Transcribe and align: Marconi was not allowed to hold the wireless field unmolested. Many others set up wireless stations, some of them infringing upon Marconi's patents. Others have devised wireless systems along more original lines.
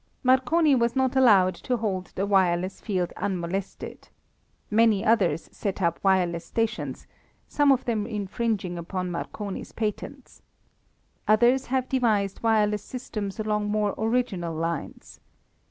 Marconi 0.23 0.73
was 0.73 0.95
not 0.95 1.15
allowed 1.15 1.53
to 1.53 1.77
hold 1.77 2.07
the 2.15 2.25
wireless 2.25 2.81
field 2.81 3.13
unmolested. 3.17 4.09
Many 4.71 5.05
others 5.05 5.47
set 5.51 5.79
up 5.79 6.03
wireless 6.03 6.43
stations, 6.43 7.05
some 7.47 7.71
of 7.71 7.85
them 7.85 8.07
infringing 8.07 8.79
upon 8.79 9.11
Marconi's 9.11 9.71
patents. 9.71 10.41
Others 11.27 11.67
have 11.67 11.87
devised 11.87 12.41
wireless 12.41 12.81
systems 12.83 13.39
along 13.39 13.69
more 13.69 13.93
original 13.95 14.55
lines. 14.55 15.19